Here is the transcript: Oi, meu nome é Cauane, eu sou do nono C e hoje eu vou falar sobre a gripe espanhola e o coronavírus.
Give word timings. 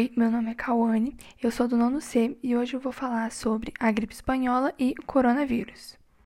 Oi, 0.00 0.10
meu 0.16 0.30
nome 0.30 0.50
é 0.50 0.54
Cauane, 0.54 1.14
eu 1.42 1.50
sou 1.50 1.68
do 1.68 1.76
nono 1.76 2.00
C 2.00 2.34
e 2.42 2.56
hoje 2.56 2.72
eu 2.72 2.80
vou 2.80 2.90
falar 2.90 3.30
sobre 3.30 3.70
a 3.78 3.92
gripe 3.92 4.14
espanhola 4.14 4.72
e 4.78 4.94
o 4.98 5.04
coronavírus. 5.04 5.99